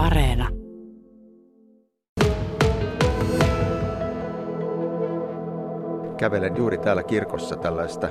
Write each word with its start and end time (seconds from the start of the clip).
Areena. 0.00 0.48
Kävelen 6.16 6.56
juuri 6.56 6.78
täällä 6.78 7.02
kirkossa 7.02 7.56
tällaista 7.56 8.08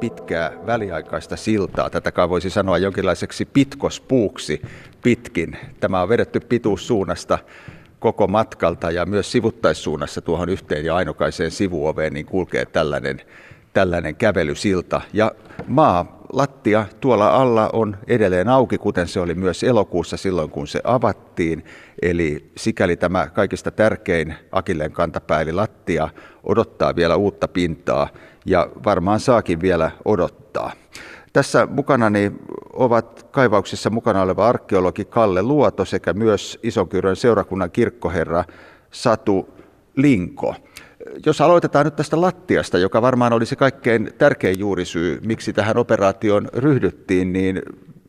pitkää 0.00 0.52
väliaikaista 0.66 1.36
siltaa. 1.36 1.90
Tätä 1.90 2.28
voisi 2.28 2.50
sanoa 2.50 2.78
jonkinlaiseksi 2.78 3.44
pitkospuuksi 3.44 4.62
pitkin. 5.02 5.56
Tämä 5.80 6.02
on 6.02 6.08
vedetty 6.08 6.40
pituussuunnasta 6.40 7.38
koko 7.98 8.26
matkalta 8.26 8.90
ja 8.90 9.06
myös 9.06 9.32
sivuttaissuunnassa 9.32 10.20
tuohon 10.20 10.48
yhteen 10.48 10.84
ja 10.84 10.96
ainokaiseen 10.96 11.50
sivuoveen 11.50 12.12
niin 12.12 12.26
kulkee 12.26 12.66
tällainen, 12.66 13.20
tällainen 13.72 14.16
kävelysilta. 14.16 15.00
Ja 15.12 15.32
maa, 15.66 16.17
lattia 16.32 16.86
tuolla 17.00 17.30
alla 17.30 17.70
on 17.72 17.96
edelleen 18.06 18.48
auki, 18.48 18.78
kuten 18.78 19.08
se 19.08 19.20
oli 19.20 19.34
myös 19.34 19.62
elokuussa 19.62 20.16
silloin, 20.16 20.50
kun 20.50 20.66
se 20.66 20.80
avattiin. 20.84 21.64
Eli 22.02 22.50
sikäli 22.56 22.96
tämä 22.96 23.26
kaikista 23.26 23.70
tärkein 23.70 24.34
Akilleen 24.52 24.92
kantapää, 24.92 25.40
eli 25.40 25.52
lattia, 25.52 26.08
odottaa 26.44 26.96
vielä 26.96 27.16
uutta 27.16 27.48
pintaa 27.48 28.08
ja 28.46 28.68
varmaan 28.84 29.20
saakin 29.20 29.60
vielä 29.60 29.90
odottaa. 30.04 30.72
Tässä 31.32 31.68
mukanani 31.70 32.32
ovat 32.72 33.26
kaivauksissa 33.30 33.90
mukana 33.90 34.22
oleva 34.22 34.48
arkeologi 34.48 35.04
Kalle 35.04 35.42
Luoto 35.42 35.84
sekä 35.84 36.12
myös 36.12 36.58
Isonkyrön 36.62 37.16
seurakunnan 37.16 37.70
kirkkoherra 37.70 38.44
Satu 38.90 39.48
Linko. 39.96 40.54
Jos 41.26 41.40
aloitetaan 41.40 41.84
nyt 41.84 41.96
tästä 41.96 42.20
lattiasta, 42.20 42.78
joka 42.78 43.02
varmaan 43.02 43.32
oli 43.32 43.46
se 43.46 43.56
kaikkein 43.56 44.10
tärkein 44.18 44.58
juurisyy, 44.58 45.20
miksi 45.24 45.52
tähän 45.52 45.76
operaatioon 45.76 46.48
ryhdyttiin, 46.54 47.32
niin 47.32 47.62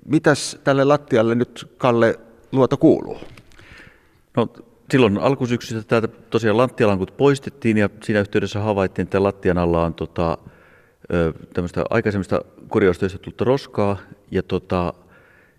mitäs 0.06 0.60
tälle 0.64 0.84
lattialle 0.84 1.36
nyt 1.36 1.74
Kalle 1.78 2.20
Luoto 2.52 2.78
kuuluu? 2.78 3.18
No, 4.38 4.48
silloin 4.92 5.18
alkusyksystä 5.18 5.84
täältä 5.88 6.08
tosiaan 6.08 6.58
lattialankut 6.58 7.18
poistettiin 7.18 7.78
ja 7.78 7.90
siinä 8.04 8.20
yhteydessä 8.20 8.60
havaittiin, 8.60 9.04
että 9.04 9.24
lattian 9.24 9.58
alla 9.58 9.86
on 9.86 9.94
tota, 9.94 10.38
tämmöistä 11.54 11.84
aikaisemmista 11.90 12.42
korjaustöistä 12.70 13.18
tullut 13.18 13.42
roskaa 13.42 13.98
ja 14.32 14.44
tota, 14.44 14.94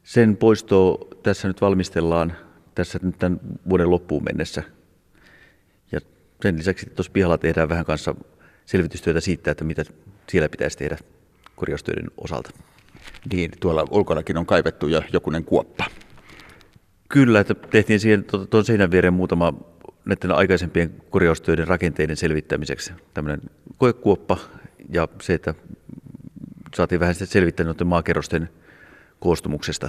sen 0.02 0.36
poistoa 0.36 0.98
tässä 1.22 1.48
nyt 1.48 1.60
valmistellaan 1.60 2.32
tässä 2.74 2.98
nyt 3.02 3.18
tämän 3.18 3.40
vuoden 3.68 3.90
loppuun 3.90 4.24
mennessä. 4.24 4.62
Sen 6.42 6.58
lisäksi 6.58 6.90
tuossa 6.90 7.12
pihalla 7.12 7.38
tehdään 7.38 7.68
vähän 7.68 7.84
kanssa 7.84 8.14
selvitystyötä 8.66 9.20
siitä, 9.20 9.50
että 9.50 9.64
mitä 9.64 9.84
siellä 10.28 10.48
pitäisi 10.48 10.78
tehdä 10.78 10.96
korjaustöiden 11.56 12.10
osalta. 12.16 12.50
Niin, 13.32 13.50
tuolla 13.60 13.84
ulkonakin 13.90 14.38
on 14.38 14.46
kaivettu 14.46 14.88
jo 14.88 15.02
jokunen 15.12 15.44
kuoppa. 15.44 15.86
Kyllä, 17.08 17.40
että 17.40 17.54
tehtiin 17.54 18.00
siihen 18.00 18.24
tuon 18.50 18.64
seinän 18.64 18.90
viereen 18.90 19.14
muutama 19.14 19.54
näiden 20.04 20.32
aikaisempien 20.32 21.02
korjaustöiden 21.10 21.68
rakenteiden 21.68 22.16
selvittämiseksi 22.16 22.92
tämmöinen 23.14 23.40
koekuoppa 23.78 24.38
ja 24.88 25.08
se, 25.20 25.34
että 25.34 25.54
saatiin 26.76 27.00
vähän 27.00 27.14
selvittää 27.14 27.66
noiden 27.66 27.86
maakerrosten 27.86 28.48
koostumuksesta 29.20 29.88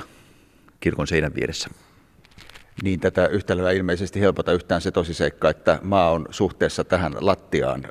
kirkon 0.79 1.07
seinän 1.07 1.35
vieressä. 1.35 1.69
Niin 2.83 2.99
tätä 2.99 3.27
yhtälöä 3.27 3.71
ilmeisesti 3.71 4.19
helpota 4.19 4.53
yhtään 4.53 4.81
se 4.81 4.91
tosiseikka, 4.91 5.49
että 5.49 5.79
maa 5.83 6.11
on 6.11 6.25
suhteessa 6.29 6.83
tähän 6.83 7.13
lattiaan 7.19 7.83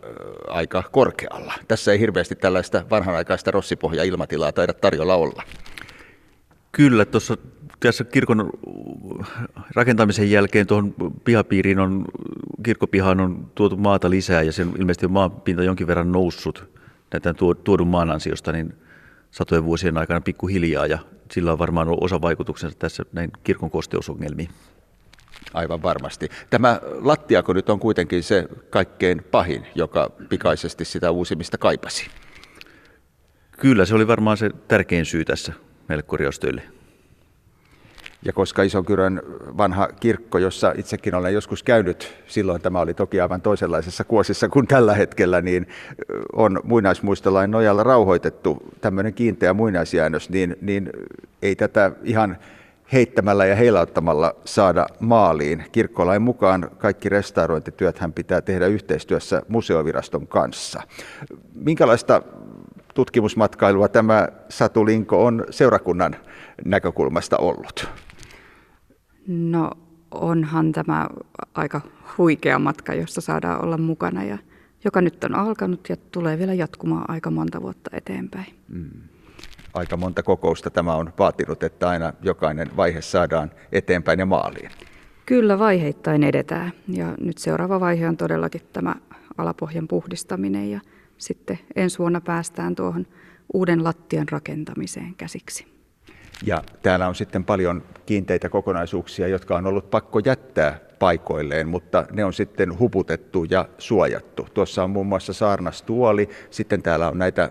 aika 0.49 0.83
korkealla. 0.93 1.55
Tässä 1.69 1.93
ei 1.93 2.01
hirveästi 2.01 2.37
tällaista 2.37 2.85
vanhanaikaista 2.91 3.51
rossipohja-ilmatilaa 3.51 4.53
taida 4.53 4.73
tarjolla 4.73 5.15
olla. 5.15 5.43
Kyllä, 6.73 7.05
tuossa 7.05 7.37
tässä 7.81 8.05
kirkon 8.05 8.51
rakentamisen 9.75 10.31
jälkeen 10.31 10.67
tuohon 10.67 10.95
pihapiiriin 11.25 11.79
on, 11.79 12.05
kirkkopihaan 12.63 13.21
on 13.21 13.51
tuotu 13.55 13.77
maata 13.77 14.11
lisää 14.11 14.43
ja 14.43 14.53
sen 14.53 14.73
ilmeisesti 14.79 15.07
on 15.07 15.13
maapinta 15.13 15.63
jonkin 15.63 15.87
verran 15.87 16.13
noussut 16.13 16.71
näitä 17.13 17.35
tuodun 17.65 17.89
maan 17.89 18.11
ansiosta 18.11 18.53
niin 18.53 18.75
satojen 19.31 19.65
vuosien 19.65 19.99
aikana 19.99 20.21
pikkuhiljaa 20.21 20.87
ja 20.87 20.99
sillä 21.31 21.53
on 21.53 21.59
varmaan 21.59 21.89
ollut 21.89 22.05
osa 22.05 22.23
vaikutuksensa 22.23 22.79
tässä 22.79 23.05
näin 23.13 23.31
kirkon 23.45 23.71
kosteusongelmiin. 23.71 24.49
Aivan 25.55 25.83
varmasti. 25.83 26.29
Tämä 26.51 26.81
lattiako 27.01 27.53
nyt 27.53 27.71
on 27.71 27.81
kuitenkin 27.81 28.23
se 28.23 28.49
kaikkein 28.71 29.23
pahin, 29.31 29.67
joka 29.75 30.11
pikaisesti 30.29 30.85
sitä 30.85 31.11
uusimista 31.11 31.59
kaipasi. 31.59 32.07
Kyllä, 33.61 33.85
se 33.85 33.95
oli 33.95 34.07
varmaan 34.07 34.37
se 34.37 34.51
tärkein 34.69 35.05
syy 35.05 35.25
tässä 35.25 35.53
meille 35.89 36.03
korjaustöille. 36.03 36.63
Ja 38.25 38.33
koska 38.33 38.63
Isonkyrön 38.63 39.23
vanha 39.57 39.89
kirkko, 40.01 40.39
jossa 40.39 40.73
itsekin 40.77 41.15
olen 41.15 41.35
joskus 41.35 41.63
käynyt, 41.63 42.15
silloin 42.27 42.63
tämä 42.63 42.81
oli 42.81 42.95
toki 42.95 43.21
aivan 43.21 43.43
toisenlaisessa 43.43 44.05
kuosissa 44.05 44.49
kuin 44.49 44.67
tällä 44.67 44.95
hetkellä, 44.95 45.41
niin 45.41 45.69
on 46.33 46.61
muinaismuistolain 46.65 47.51
nojalla 47.51 47.83
rauhoitettu 47.83 48.63
tämmöinen 48.81 49.15
kiinteä 49.15 49.55
muinaisjäännös, 49.55 50.31
niin, 50.31 50.57
niin 50.61 50.91
ei 51.43 51.57
tätä 51.57 51.93
ihan 52.03 52.37
heittämällä 52.93 53.47
ja 53.47 53.57
heilauttamalla 53.57 54.35
saada 54.45 54.87
maaliin. 55.01 55.65
Kirkkolain 55.73 56.23
mukaan 56.23 56.71
kaikki 56.79 57.09
restaurointityöt 57.09 57.99
hän 57.99 58.13
pitää 58.13 58.41
tehdä 58.41 58.67
yhteistyössä 58.67 59.43
museoviraston 59.49 60.27
kanssa. 60.27 60.83
Minkälaista 61.55 62.23
tutkimusmatkailua 62.95 63.89
tämä 63.89 64.29
Satu 64.49 64.87
Linko 64.87 65.25
on 65.25 65.45
seurakunnan 65.51 66.17
näkökulmasta 66.65 67.37
ollut? 67.37 67.89
No 69.27 69.71
onhan 70.11 70.73
tämä 70.73 71.09
aika 71.55 71.81
huikea 72.19 72.59
matka, 72.59 72.95
jossa 72.95 73.21
saadaan 73.21 73.65
olla 73.65 73.79
mukana 73.79 74.25
ja 74.25 74.39
joka 74.85 75.01
nyt 75.01 75.25
on 75.25 75.35
alkanut 75.35 75.89
ja 75.89 75.97
tulee 75.97 76.39
vielä 76.39 76.55
jatkumaan 76.55 77.11
aika 77.11 77.31
monta 77.31 77.63
vuotta 77.63 77.91
eteenpäin. 77.93 78.47
Mm. 78.69 78.91
Aika 79.75 79.97
monta 79.97 80.23
kokousta 80.23 80.71
tämä 80.71 80.95
on 80.95 81.13
vaatinut, 81.19 81.63
että 81.63 81.89
aina 81.89 82.13
jokainen 82.23 82.77
vaihe 82.77 83.01
saadaan 83.01 83.51
eteenpäin 83.73 84.19
ja 84.19 84.27
maaliin. 84.27 84.71
Kyllä 85.27 85.59
vaiheittain 85.59 86.25
edetään 86.25 86.73
ja 86.89 87.15
nyt 87.21 87.39
seuraava 87.39 87.81
vaihe 87.81 88.09
on 88.09 88.17
todellakin 88.17 88.63
tämä 88.73 88.95
alapohjan 89.39 89.89
puhdistaminen 89.89 90.71
ja 90.71 90.81
sitten 91.19 91.59
ensi 91.77 91.99
vuonna 91.99 92.21
päästään 92.21 92.75
tuohon 92.75 93.07
uuden 93.55 93.85
lattian 93.85 94.29
rakentamiseen 94.31 95.15
käsiksi. 95.15 95.67
Ja 96.47 96.63
täällä 96.83 97.09
on 97.09 97.15
sitten 97.15 97.45
paljon 97.45 97.83
kiinteitä 98.07 98.49
kokonaisuuksia, 98.49 99.29
jotka 99.29 99.57
on 99.57 99.67
ollut 99.67 99.91
pakko 99.91 100.19
jättää 100.19 100.79
paikoilleen, 100.99 101.69
mutta 101.69 102.07
ne 102.13 102.25
on 102.25 102.33
sitten 102.33 102.79
huputettu 102.79 103.45
ja 103.51 103.69
suojattu. 103.79 104.49
Tuossa 104.55 104.85
on 104.85 104.91
muun 104.91 105.07
muassa 105.07 105.33
saarnastuoli, 105.33 106.29
sitten 106.51 106.83
täällä 106.83 107.09
on 107.09 107.19
näitä 107.19 107.51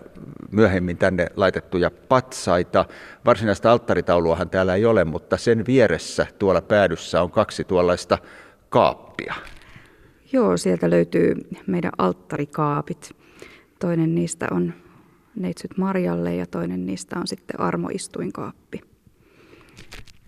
myöhemmin 0.50 0.98
tänne 0.98 1.26
laitettuja 1.36 1.90
patsaita. 1.90 2.84
Varsinaista 3.24 3.72
alttaritauluahan 3.72 4.50
täällä 4.50 4.74
ei 4.74 4.84
ole, 4.84 5.04
mutta 5.04 5.36
sen 5.36 5.66
vieressä 5.66 6.26
tuolla 6.38 6.62
päädyssä 6.62 7.22
on 7.22 7.30
kaksi 7.30 7.64
tuollaista 7.64 8.18
kaappia. 8.68 9.34
Joo, 10.32 10.56
sieltä 10.56 10.90
löytyy 10.90 11.34
meidän 11.66 11.92
alttarikaapit. 11.98 13.10
Toinen 13.78 14.14
niistä 14.14 14.46
on 14.50 14.74
neitsyt 15.36 15.78
Marjalle 15.78 16.34
ja 16.34 16.46
toinen 16.46 16.86
niistä 16.86 17.18
on 17.18 17.26
sitten 17.26 17.60
armoistuinkaappi. 17.60 18.80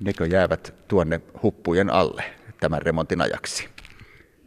Nekö 0.01 0.27
jäävät 0.27 0.75
tuonne 0.89 1.21
huppujen 1.43 1.91
alle 1.91 2.25
tämän 2.61 2.83
remontin 2.83 3.21
ajaksi? 3.21 3.69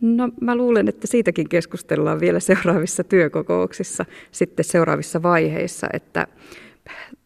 No 0.02 0.30
mä 0.42 0.56
luulen, 0.56 0.88
että 0.88 1.08
siitäkin 1.08 1.50
keskustellaan 1.50 2.20
vielä 2.20 2.40
seuraavissa 2.40 3.04
työkokouksissa, 3.04 4.06
sitten 4.32 4.66
seuraavissa 4.66 5.24
vaiheissa, 5.24 5.88
että 5.94 6.28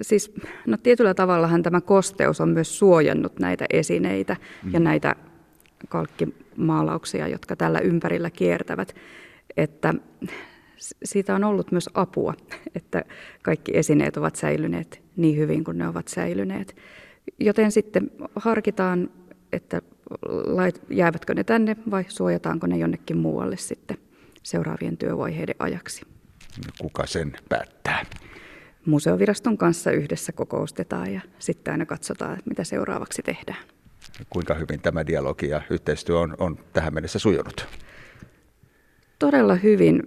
siis 0.02 0.34
no 0.68 0.78
tietyllä 0.84 1.14
tavallahan 1.14 1.64
tämä 1.64 1.82
kosteus 1.82 2.42
on 2.42 2.50
myös 2.50 2.80
suojannut 2.80 3.40
näitä 3.40 3.66
esineitä 3.70 4.36
mm. 4.64 4.74
ja 4.74 4.80
näitä 4.80 5.16
kalkkimaalauksia, 5.90 7.28
jotka 7.28 7.56
tällä 7.56 7.80
ympärillä 7.80 8.30
kiertävät, 8.30 8.96
että 9.58 9.94
siitä 11.04 11.36
on 11.36 11.44
ollut 11.44 11.72
myös 11.72 11.90
apua, 11.94 12.34
että 12.76 13.04
kaikki 13.44 13.78
esineet 13.78 14.18
ovat 14.18 14.36
säilyneet 14.36 15.02
niin 15.16 15.38
hyvin 15.38 15.64
kuin 15.64 15.78
ne 15.78 15.88
ovat 15.88 16.08
säilyneet. 16.08 16.76
Joten 17.40 17.72
sitten 17.72 18.12
harkitaan, 18.36 19.10
että 19.54 19.82
jäävätkö 20.90 21.34
ne 21.34 21.44
tänne 21.44 21.78
vai 21.92 22.06
suojataanko 22.08 22.68
ne 22.68 22.78
jonnekin 22.78 23.18
muualle 23.18 23.58
sitten 23.58 23.98
seuraavien 24.44 24.98
työvaiheiden 24.98 25.56
ajaksi. 25.60 26.02
Kuka 26.82 27.06
sen 27.06 27.34
päättää? 27.50 28.06
Museoviraston 28.86 29.58
kanssa 29.58 29.92
yhdessä 29.92 30.32
kokoustetaan 30.32 31.14
ja 31.14 31.22
sitten 31.40 31.72
aina 31.72 31.86
katsotaan, 31.86 32.38
mitä 32.46 32.64
seuraavaksi 32.64 33.22
tehdään. 33.22 33.64
Kuinka 34.30 34.54
hyvin 34.54 34.82
tämä 34.82 35.08
dialogi 35.08 35.50
ja 35.50 35.62
yhteistyö 35.70 36.20
on, 36.20 36.36
on 36.40 36.60
tähän 36.74 36.94
mennessä 36.94 37.20
sujunut? 37.20 37.68
Todella 39.20 39.56
hyvin 39.56 40.04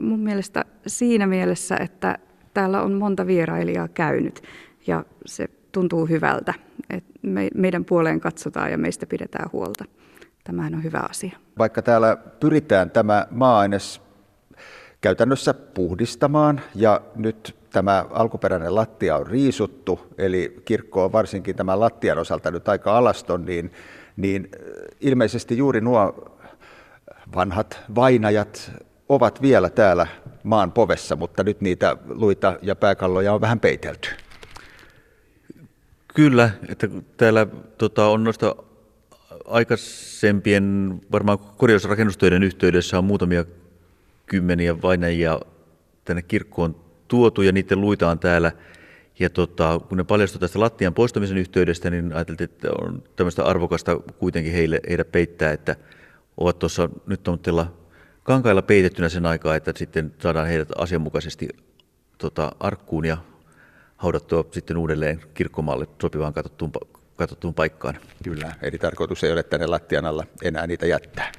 mun 0.00 0.20
mielestä 0.20 0.64
siinä 0.86 1.26
mielessä, 1.26 1.76
että 1.76 2.18
täällä 2.54 2.82
on 2.82 2.92
monta 2.92 3.26
vierailijaa 3.26 3.88
käynyt 3.88 4.42
ja 4.86 5.04
se 5.26 5.48
tuntuu 5.72 6.06
hyvältä. 6.06 6.54
Et 6.90 7.04
me, 7.22 7.48
meidän 7.54 7.84
puoleen 7.84 8.20
katsotaan 8.20 8.70
ja 8.70 8.78
meistä 8.78 9.06
pidetään 9.06 9.50
huolta. 9.52 9.84
Tämähän 10.44 10.74
on 10.74 10.82
hyvä 10.82 11.02
asia. 11.10 11.38
Vaikka 11.58 11.82
täällä 11.82 12.16
pyritään 12.16 12.90
tämä 12.90 13.26
maa-aines 13.30 14.00
käytännössä 15.00 15.54
puhdistamaan 15.54 16.60
ja 16.74 17.00
nyt 17.16 17.56
tämä 17.70 18.06
alkuperäinen 18.10 18.74
lattia 18.74 19.16
on 19.16 19.26
riisuttu, 19.26 20.00
eli 20.18 20.62
kirkko 20.64 21.04
on 21.04 21.12
varsinkin 21.12 21.56
tämän 21.56 21.80
lattian 21.80 22.18
osalta 22.18 22.50
nyt 22.50 22.68
aika 22.68 22.98
alaston, 22.98 23.44
niin, 23.44 23.72
niin 24.16 24.48
ilmeisesti 25.00 25.56
juuri 25.58 25.80
nuo 25.80 26.14
vanhat 27.34 27.80
vainajat 27.94 28.72
ovat 29.08 29.42
vielä 29.42 29.70
täällä 29.70 30.06
maan 30.42 30.72
povessa, 30.72 31.16
mutta 31.16 31.44
nyt 31.44 31.60
niitä 31.60 31.96
luita 32.08 32.56
ja 32.62 32.76
pääkalloja 32.76 33.34
on 33.34 33.40
vähän 33.40 33.60
peitelty. 33.60 34.08
Kyllä, 36.14 36.50
että 36.68 36.88
täällä 37.16 37.46
tota, 37.78 38.06
on 38.06 38.24
noista 38.24 38.56
aikaisempien 39.44 41.00
varmaan 41.12 41.38
korjausrakennustöiden 41.38 42.42
yhteydessä 42.42 42.98
on 42.98 43.04
muutamia 43.04 43.44
kymmeniä 44.26 44.82
vainajia 44.82 45.40
tänne 46.04 46.22
kirkkoon 46.22 46.76
tuotu 47.08 47.42
ja 47.42 47.52
niiden 47.52 47.80
luita 47.80 48.10
on 48.10 48.18
täällä. 48.18 48.52
Ja 49.18 49.30
tota, 49.30 49.80
kun 49.88 49.98
ne 49.98 50.04
paljastui 50.04 50.40
tästä 50.40 50.60
lattian 50.60 50.94
poistamisen 50.94 51.38
yhteydestä, 51.38 51.90
niin 51.90 52.12
ajateltiin, 52.12 52.50
että 52.50 52.68
on 52.80 53.02
tämmöistä 53.16 53.44
arvokasta 53.44 53.98
kuitenkin 53.98 54.52
heille, 54.52 54.80
heidän 54.88 55.06
peittää, 55.12 55.52
että 55.52 55.76
ovat 56.36 56.58
tuossa 56.58 56.88
nyt 57.06 57.28
on 57.28 57.40
kankailla 58.22 58.62
peitettynä 58.62 59.08
sen 59.08 59.26
aikaa, 59.26 59.56
että 59.56 59.72
sitten 59.76 60.14
saadaan 60.18 60.46
heidät 60.48 60.68
asianmukaisesti 60.76 61.48
tota, 62.18 62.52
arkkuun 62.60 63.04
ja 63.04 63.16
haudattua 64.02 64.44
sitten 64.50 64.76
uudelleen 64.76 65.20
kirkkomaalle 65.34 65.86
sopivaan 66.02 66.32
katsottuun, 66.32 66.72
katsottuun 67.16 67.54
paikkaan. 67.54 67.98
Kyllä, 68.24 68.52
eli 68.62 68.78
tarkoitus 68.78 69.24
ei 69.24 69.32
ole 69.32 69.42
tänne 69.42 69.66
lattian 69.66 70.04
alla 70.04 70.24
enää 70.42 70.66
niitä 70.66 70.86
jättää. 70.86 71.32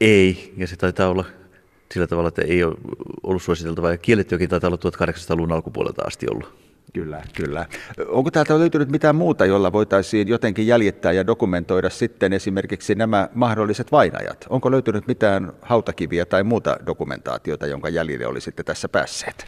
Ei, 0.00 0.54
ja 0.56 0.66
se 0.66 0.76
taitaa 0.76 1.08
olla 1.08 1.24
sillä 1.92 2.06
tavalla, 2.06 2.28
että 2.28 2.42
ei 2.42 2.64
ole 2.64 2.74
ollut 3.22 3.42
suositeltavaa, 3.42 3.90
ja 3.90 3.98
kiellettyäkin 3.98 4.48
taitaa 4.48 4.68
olla 4.68 5.06
1800-luvun 5.06 5.52
alkupuolelta 5.52 6.02
asti 6.06 6.26
ollut. 6.30 6.64
Kyllä, 6.92 7.22
kyllä. 7.36 7.66
Onko 8.08 8.30
täältä 8.30 8.58
löytynyt 8.58 8.90
mitään 8.90 9.16
muuta, 9.16 9.46
jolla 9.46 9.72
voitaisiin 9.72 10.28
jotenkin 10.28 10.66
jäljittää 10.66 11.12
ja 11.12 11.26
dokumentoida 11.26 11.90
sitten 11.90 12.32
esimerkiksi 12.32 12.94
nämä 12.94 13.28
mahdolliset 13.34 13.92
vainajat? 13.92 14.46
Onko 14.48 14.70
löytynyt 14.70 15.06
mitään 15.06 15.52
hautakiviä 15.62 16.26
tai 16.26 16.42
muuta 16.42 16.76
dokumentaatiota, 16.86 17.66
jonka 17.66 17.88
jäljille 17.88 18.26
olisitte 18.26 18.62
tässä 18.62 18.88
päässeet? 18.88 19.46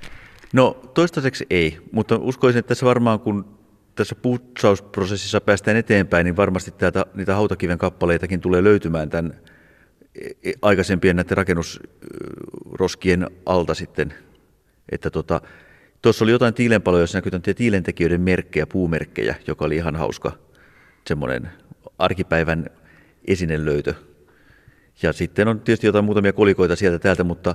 No 0.52 0.90
toistaiseksi 0.94 1.46
ei, 1.50 1.78
mutta 1.92 2.16
uskoisin, 2.16 2.58
että 2.58 2.68
tässä 2.68 2.86
varmaan 2.86 3.20
kun 3.20 3.56
tässä 3.94 4.14
putsausprosessissa 4.14 5.40
päästään 5.40 5.76
eteenpäin, 5.76 6.24
niin 6.24 6.36
varmasti 6.36 6.70
täältä, 6.70 7.06
niitä 7.14 7.34
hautakiven 7.34 7.78
kappaleitakin 7.78 8.40
tulee 8.40 8.64
löytymään 8.64 9.10
tämän 9.10 9.40
e, 10.14 10.50
e, 10.50 10.52
aikaisempien 10.62 11.16
näiden 11.16 11.36
rakennusroskien 11.36 13.30
alta 13.46 13.74
sitten. 13.74 14.14
Että 14.92 15.10
tota, 15.10 15.40
tuossa 16.02 16.24
oli 16.24 16.32
jotain 16.32 16.54
tiilenpaloja, 16.54 17.02
jossa 17.02 17.18
näkyy 17.18 17.54
tiilentekijöiden 17.54 18.20
merkkejä, 18.20 18.66
puumerkkejä, 18.66 19.34
joka 19.46 19.64
oli 19.64 19.76
ihan 19.76 19.96
hauska 19.96 20.32
semmoinen 21.06 21.50
arkipäivän 21.98 22.66
esinelöytö. 23.26 23.94
Ja 25.02 25.12
sitten 25.12 25.48
on 25.48 25.60
tietysti 25.60 25.86
jotain 25.86 26.04
muutamia 26.04 26.32
kolikoita 26.32 26.76
sieltä 26.76 26.98
täältä, 26.98 27.24
mutta 27.24 27.54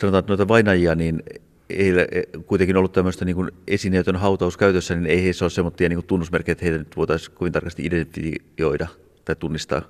sanotaan, 0.00 0.18
että 0.18 0.30
noita 0.30 0.48
vainajia, 0.48 0.94
niin 0.94 1.22
heillä 1.70 2.02
kuitenkin 2.46 2.76
ollut 2.76 2.92
tämmöistä 2.92 3.24
niin 3.24 3.36
kuin 3.36 3.50
esineetön 3.68 4.16
hautaus 4.16 4.56
käytössä, 4.56 4.94
niin 4.94 5.06
ei 5.06 5.24
heissä 5.24 5.44
ole 5.44 5.50
semmoisia 5.50 5.88
niin 5.88 6.06
tunnusmerkkejä, 6.06 6.52
että 6.52 6.64
heitä 6.64 6.78
nyt 6.78 6.96
voitaisiin 6.96 7.36
kovin 7.36 7.52
tarkasti 7.52 7.86
identifioida 7.86 8.86
tai 9.24 9.36
tunnistaa. 9.36 9.82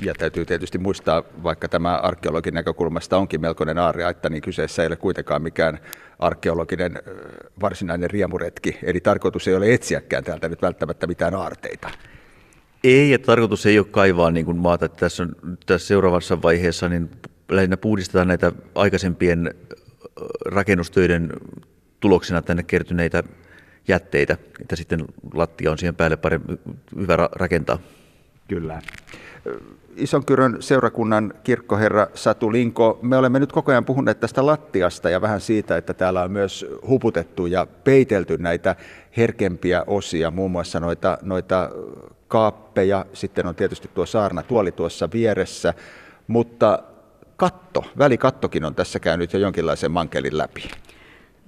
Ja 0.00 0.14
täytyy 0.14 0.44
tietysti 0.44 0.78
muistaa, 0.78 1.22
vaikka 1.42 1.68
tämä 1.68 1.96
arkeologin 1.96 2.54
näkökulmasta 2.54 3.16
onkin 3.16 3.40
melkoinen 3.40 3.78
aariaitta, 3.78 4.28
niin 4.28 4.42
kyseessä 4.42 4.82
ei 4.82 4.86
ole 4.86 4.96
kuitenkaan 4.96 5.42
mikään 5.42 5.78
arkeologinen 6.18 6.98
varsinainen 7.60 8.10
riemuretki. 8.10 8.78
Eli 8.82 9.00
tarkoitus 9.00 9.48
ei 9.48 9.54
ole 9.54 9.74
etsiäkään 9.74 10.24
täältä 10.24 10.48
nyt 10.48 10.62
välttämättä 10.62 11.06
mitään 11.06 11.34
aarteita. 11.34 11.90
Ei, 12.84 13.12
että 13.12 13.26
tarkoitus 13.26 13.66
ei 13.66 13.78
ole 13.78 13.86
kaivaa 13.90 14.30
niin 14.30 14.46
kuin 14.46 14.56
maata. 14.56 14.86
Että 14.86 14.98
tässä, 14.98 15.22
on, 15.22 15.36
tässä 15.66 15.88
seuraavassa 15.88 16.42
vaiheessa 16.42 16.88
niin 16.88 17.10
lähinnä 17.48 17.76
puhdistetaan 17.76 18.28
näitä 18.28 18.52
aikaisempien 18.74 19.54
rakennustöiden 20.46 21.32
tuloksena 22.00 22.42
tänne 22.42 22.62
kertyneitä 22.62 23.22
jätteitä, 23.88 24.36
että 24.60 24.76
sitten 24.76 25.04
lattia 25.34 25.70
on 25.70 25.78
siihen 25.78 25.94
päälle 25.94 26.16
parempi, 26.16 26.58
hyvä 26.98 27.16
rakentaa. 27.32 27.78
Kyllä. 28.48 28.82
Isonkyrön 29.96 30.56
seurakunnan 30.60 31.34
kirkkoherra 31.44 32.06
Satu 32.14 32.52
Linko, 32.52 32.98
me 33.02 33.16
olemme 33.16 33.38
nyt 33.38 33.52
koko 33.52 33.70
ajan 33.70 33.84
puhuneet 33.84 34.20
tästä 34.20 34.46
lattiasta 34.46 35.10
ja 35.10 35.20
vähän 35.20 35.40
siitä, 35.40 35.76
että 35.76 35.94
täällä 35.94 36.22
on 36.22 36.30
myös 36.30 36.66
huputettu 36.86 37.46
ja 37.46 37.66
peitelty 37.84 38.36
näitä 38.38 38.76
herkempiä 39.16 39.84
osia, 39.86 40.30
muun 40.30 40.50
muassa 40.50 40.80
noita, 40.80 41.18
noita 41.22 41.70
kaappeja, 42.28 43.06
sitten 43.12 43.46
on 43.46 43.54
tietysti 43.54 43.90
tuo 43.94 44.06
saarna 44.06 44.42
tuoli 44.42 44.72
tuossa 44.72 45.08
vieressä, 45.12 45.74
mutta 46.26 46.82
katto, 47.36 47.84
välikattokin 47.98 48.64
on 48.64 48.74
tässä 48.74 49.00
käynyt 49.00 49.32
jo 49.32 49.38
jonkinlaisen 49.38 49.92
mankelin 49.92 50.38
läpi. 50.38 50.70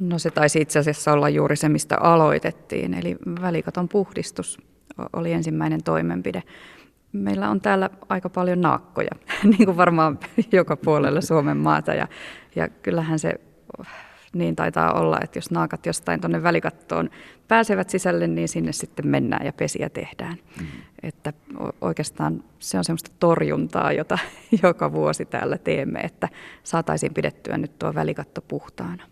No 0.00 0.18
se 0.18 0.30
taisi 0.30 0.60
itse 0.60 0.78
asiassa 0.78 1.12
olla 1.12 1.28
juuri 1.28 1.56
se, 1.56 1.68
mistä 1.68 1.96
aloitettiin, 1.98 2.94
eli 2.94 3.16
välikaton 3.42 3.88
puhdistus 3.88 4.58
oli 5.12 5.32
ensimmäinen 5.32 5.82
toimenpide. 5.82 6.42
Meillä 7.12 7.50
on 7.50 7.60
täällä 7.60 7.90
aika 8.08 8.28
paljon 8.28 8.60
naakkoja, 8.60 9.10
niin 9.58 9.64
kuin 9.64 9.76
varmaan 9.76 10.18
joka 10.52 10.76
puolella 10.76 11.20
Suomen 11.20 11.56
maata, 11.56 11.94
ja, 11.94 12.08
ja 12.56 12.68
kyllähän 12.68 13.18
se 13.18 13.34
niin 14.32 14.56
taitaa 14.56 14.92
olla, 14.92 15.18
että 15.22 15.38
jos 15.38 15.50
naakat 15.50 15.86
jostain 15.86 16.20
tuonne 16.20 16.42
välikattoon 16.42 17.10
pääsevät 17.48 17.90
sisälle, 17.90 18.26
niin 18.26 18.48
sinne 18.48 18.72
sitten 18.72 19.06
mennään 19.06 19.46
ja 19.46 19.52
pesiä 19.52 19.88
tehdään. 19.88 20.36
Mm. 20.60 20.66
Että 21.02 21.32
oikeastaan 21.80 22.44
se 22.58 22.78
on 22.78 22.84
semmoista 22.84 23.10
torjuntaa, 23.20 23.92
jota 23.92 24.18
joka 24.62 24.92
vuosi 24.92 25.24
täällä 25.24 25.58
teemme, 25.58 26.00
että 26.00 26.28
saataisiin 26.62 27.14
pidettyä 27.14 27.58
nyt 27.58 27.78
tuo 27.78 27.94
välikatto 27.94 28.42
puhtaana. 28.42 29.02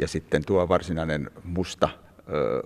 Ja 0.00 0.08
sitten 0.08 0.44
tuo 0.44 0.68
varsinainen 0.68 1.30
musta 1.44 1.88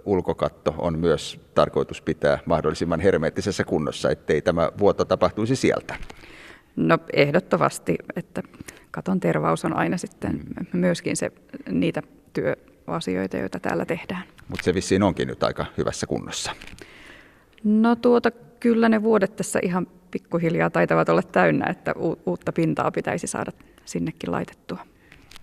ulkokatto 0.05 0.75
on 0.79 0.99
myös 0.99 1.41
tarkoitus 1.55 2.03
pitää 2.03 2.39
mahdollisimman 2.47 3.01
hermeettisessä 3.01 3.65
kunnossa, 3.65 4.11
ettei 4.11 4.43
tämä 4.43 4.71
vuoto 4.79 5.05
tapahtuisi 5.05 5.57
sieltä. 5.57 5.97
No 6.79 6.99
ehdottomasti, 7.13 7.99
että 8.17 8.43
katon 8.91 9.21
tervaus 9.21 9.65
on 9.65 9.77
aina 9.77 9.97
sitten 9.97 10.33
mm. 10.33 10.67
myöskin 10.73 11.17
se, 11.17 11.33
niitä 11.71 12.03
työasioita, 12.33 13.37
joita 13.37 13.61
täällä 13.61 13.85
tehdään. 13.85 14.23
Mutta 14.49 14.65
se 14.65 14.75
vissiin 14.75 15.03
onkin 15.03 15.29
nyt 15.29 15.43
aika 15.43 15.67
hyvässä 15.79 16.07
kunnossa. 16.07 16.53
No 17.65 17.97
tuota, 17.97 18.31
kyllä 18.61 18.89
ne 18.89 19.03
vuodet 19.03 19.37
tässä 19.37 19.59
ihan 19.63 19.87
pikkuhiljaa 20.11 20.71
taitavat 20.71 21.09
olla 21.09 21.23
täynnä, 21.23 21.67
että 21.71 21.95
uutta 22.27 22.53
pintaa 22.53 22.91
pitäisi 22.91 23.27
saada 23.27 23.53
sinnekin 23.85 24.33
laitettua. 24.33 24.87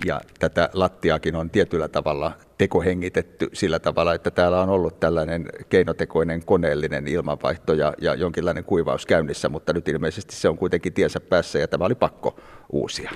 Ja 0.05 0.21
tätä 0.39 0.69
lattiakin 0.73 1.35
on 1.35 1.49
tietyllä 1.49 1.87
tavalla 1.87 2.31
tekohengitetty 2.57 3.49
sillä 3.53 3.79
tavalla, 3.79 4.13
että 4.13 4.31
täällä 4.31 4.61
on 4.61 4.69
ollut 4.69 4.99
tällainen 4.99 5.49
keinotekoinen 5.69 6.45
koneellinen 6.45 7.07
ilmanvaihto 7.07 7.73
ja, 7.73 7.93
ja 8.01 8.15
jonkinlainen 8.15 8.63
kuivaus 8.63 9.05
käynnissä, 9.05 9.49
mutta 9.49 9.73
nyt 9.73 9.87
ilmeisesti 9.87 10.35
se 10.35 10.49
on 10.49 10.57
kuitenkin 10.57 10.93
tiensä 10.93 11.19
päässä 11.19 11.59
ja 11.59 11.67
tämä 11.67 11.85
oli 11.85 11.95
pakko 11.95 12.39
uusia. 12.71 13.11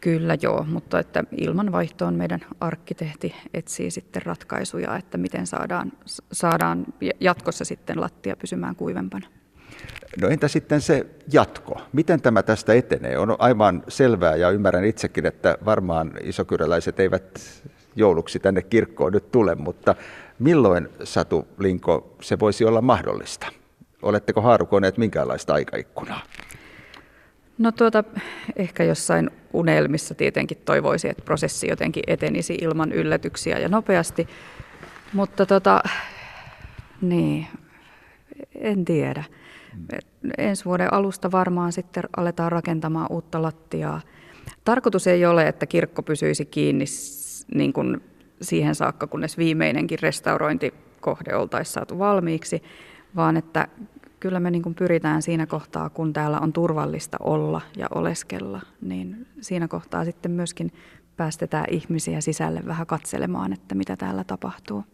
Kyllä 0.00 0.36
joo, 0.42 0.66
mutta 0.68 0.98
että 0.98 1.24
ilmanvaihtoon 1.36 2.14
meidän 2.14 2.40
arkkitehti 2.60 3.34
etsii 3.54 3.90
sitten 3.90 4.22
ratkaisuja, 4.22 4.96
että 4.96 5.18
miten 5.18 5.46
saadaan, 5.46 5.92
saadaan 6.32 6.86
jatkossa 7.20 7.64
sitten 7.64 8.00
lattia 8.00 8.36
pysymään 8.36 8.76
kuivempana. 8.76 9.26
No 10.20 10.28
entä 10.28 10.48
sitten 10.48 10.80
se 10.80 11.06
jatko? 11.32 11.80
Miten 11.92 12.20
tämä 12.20 12.42
tästä 12.42 12.74
etenee? 12.74 13.18
On 13.18 13.36
aivan 13.38 13.82
selvää 13.88 14.36
ja 14.36 14.50
ymmärrän 14.50 14.84
itsekin, 14.84 15.26
että 15.26 15.58
varmaan 15.64 16.12
isokyräläiset 16.22 17.00
eivät 17.00 17.40
jouluksi 17.96 18.38
tänne 18.38 18.62
kirkkoon 18.62 19.12
nyt 19.12 19.32
tule, 19.32 19.54
mutta 19.54 19.94
milloin 20.38 20.88
Satu 21.04 21.48
Linko 21.58 22.16
se 22.20 22.38
voisi 22.38 22.64
olla 22.64 22.80
mahdollista? 22.80 23.46
Oletteko 24.02 24.40
haarukoneet 24.40 24.98
minkäänlaista 24.98 25.54
aikaikkunaa? 25.54 26.20
No 27.58 27.72
tuota, 27.72 28.04
ehkä 28.56 28.84
jossain 28.84 29.30
unelmissa 29.52 30.14
tietenkin 30.14 30.58
toivoisi, 30.64 31.08
että 31.08 31.22
prosessi 31.24 31.68
jotenkin 31.68 32.02
etenisi 32.06 32.58
ilman 32.60 32.92
yllätyksiä 32.92 33.58
ja 33.58 33.68
nopeasti, 33.68 34.28
mutta 35.12 35.46
tota, 35.46 35.82
niin, 37.00 37.46
en 38.54 38.84
tiedä. 38.84 39.24
Ensi 40.38 40.64
vuoden 40.64 40.92
alusta 40.92 41.32
varmaan 41.32 41.72
sitten 41.72 42.02
aletaan 42.16 42.52
rakentamaan 42.52 43.06
uutta 43.10 43.42
lattiaa. 43.42 44.00
Tarkoitus 44.64 45.06
ei 45.06 45.26
ole, 45.26 45.48
että 45.48 45.66
kirkko 45.66 46.02
pysyisi 46.02 46.44
kiinni 46.44 46.84
niin 47.54 47.72
kuin 47.72 48.02
siihen 48.42 48.74
saakka, 48.74 49.06
kunnes 49.06 49.38
viimeinenkin 49.38 49.98
restaurointikohde 50.02 51.34
oltaisiin 51.34 51.74
saatu 51.74 51.98
valmiiksi, 51.98 52.62
vaan 53.16 53.36
että 53.36 53.68
kyllä 54.20 54.40
me 54.40 54.50
niin 54.50 54.62
kuin 54.62 54.74
pyritään 54.74 55.22
siinä 55.22 55.46
kohtaa, 55.46 55.90
kun 55.90 56.12
täällä 56.12 56.40
on 56.40 56.52
turvallista 56.52 57.16
olla 57.20 57.60
ja 57.76 57.86
oleskella, 57.94 58.60
niin 58.80 59.26
siinä 59.40 59.68
kohtaa 59.68 60.04
sitten 60.04 60.30
myöskin 60.30 60.72
päästetään 61.16 61.66
ihmisiä 61.70 62.20
sisälle 62.20 62.62
vähän 62.66 62.86
katselemaan, 62.86 63.52
että 63.52 63.74
mitä 63.74 63.96
täällä 63.96 64.24
tapahtuu. 64.24 64.84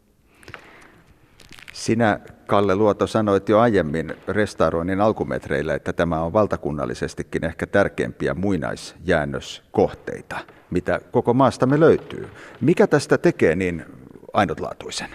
Sinä, 1.76 2.21
Kalle 2.47 2.75
Luoto, 2.75 3.06
sanoit 3.06 3.49
jo 3.49 3.59
aiemmin 3.59 4.14
restauroinnin 4.28 5.00
alkumetreillä, 5.00 5.75
että 5.75 5.92
tämä 5.92 6.21
on 6.21 6.33
valtakunnallisestikin 6.33 7.45
ehkä 7.45 7.66
tärkeimpiä 7.66 8.35
muinaisjäännöskohteita, 8.35 10.38
mitä 10.71 11.00
koko 11.11 11.35
maastamme 11.35 11.80
löytyy. 11.80 12.28
Mikä 12.61 12.87
tästä 12.87 13.18
tekee 13.18 13.56
niin 13.56 13.85
ainutlaatuisen? 14.33 15.09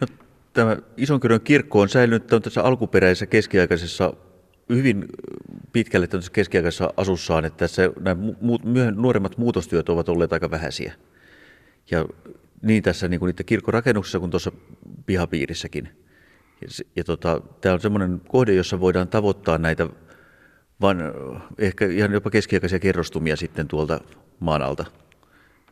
No, 0.00 0.06
tämä 0.52 0.76
Isonkyrön 0.96 1.40
kirkko 1.40 1.80
on 1.80 1.88
säilynyt 1.88 2.26
tässä 2.26 2.62
alkuperäisessä 2.62 3.26
keskiaikaisessa 3.26 4.12
hyvin 4.68 5.04
pitkälle 5.72 6.08
keskiaikaisessa 6.32 6.92
asussaan, 6.96 7.44
että 7.44 7.58
tässä 7.58 7.90
nämä 8.00 8.22
mu- 8.22 8.94
nuoremmat 8.94 9.38
muutostyöt 9.38 9.88
ovat 9.88 10.08
olleet 10.08 10.32
aika 10.32 10.50
vähäisiä. 10.50 10.94
Ja 11.90 12.04
niin 12.62 12.82
tässä 12.82 13.08
niin 13.08 13.20
kuin 13.20 13.28
niiden 13.28 13.46
kirkkorakennuksissa 13.46 14.18
kuin 14.18 14.30
tuossa 14.30 14.52
pihapiirissäkin. 15.06 15.88
Ja, 16.60 16.68
ja 16.96 17.04
tota, 17.04 17.40
tämä 17.60 17.72
on 17.72 17.80
semmoinen 17.80 18.20
kohde, 18.28 18.54
jossa 18.54 18.80
voidaan 18.80 19.08
tavoittaa 19.08 19.58
näitä 19.58 19.88
vaan 20.80 20.98
ehkä 21.58 21.86
ihan 21.86 22.12
jopa 22.12 22.30
keskiaikaisia 22.30 22.78
kerrostumia 22.78 23.36
sitten 23.36 23.68
tuolta 23.68 24.00
maan 24.40 24.62
alta. 24.62 24.84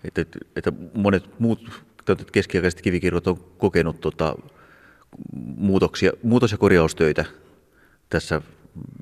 Että, 0.05 0.39
että 0.57 0.73
monet 0.95 1.41
muut 1.41 1.85
keskiaikaiset 2.33 2.83
kivikirkot 2.83 3.27
on 3.27 3.37
kokenut 3.59 4.01
tota, 4.01 4.37
muutoksia, 5.57 6.13
muutos- 6.23 6.53
ja 6.53 6.59
korjaustöitä 6.59 7.25
tässä 8.09 8.43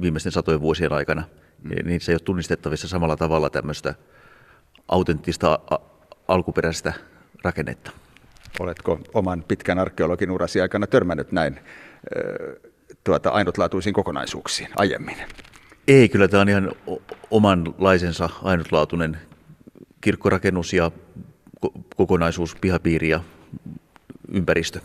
viimeisten 0.00 0.32
satojen 0.32 0.60
vuosien 0.60 0.92
aikana. 0.92 1.22
Mm. 1.62 1.70
Niin 1.84 2.00
se 2.00 2.12
ei 2.12 2.14
ole 2.14 2.20
tunnistettavissa 2.24 2.88
samalla 2.88 3.16
tavalla 3.16 3.50
tämmöistä 3.50 3.94
autenttista 4.88 5.58
alkuperäistä 6.28 6.92
rakennetta. 7.42 7.90
Oletko 8.60 9.00
oman 9.14 9.44
pitkän 9.48 9.78
arkeologin 9.78 10.30
urasi 10.30 10.60
aikana 10.60 10.86
törmännyt 10.86 11.32
näin 11.32 11.60
tuota, 13.04 13.30
ainutlaatuisiin 13.30 13.92
kokonaisuuksiin 13.92 14.68
aiemmin? 14.76 15.16
Ei, 15.88 16.08
kyllä 16.08 16.28
tämä 16.28 16.40
on 16.40 16.48
ihan 16.48 16.72
omanlaisensa 17.30 18.28
ainutlaatuinen 18.42 19.18
kirkkorakennus 20.00 20.72
ja 20.72 20.90
kokonaisuus, 21.96 22.56
pihapiiri 22.60 23.08
ja 23.08 23.20
ympäristö. 24.32 24.80